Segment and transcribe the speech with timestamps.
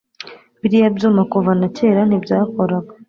[0.61, 2.91] biriya byuma kuva na kera ntibyakoraga